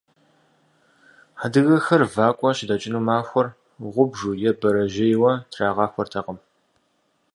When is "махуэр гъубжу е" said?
3.07-4.49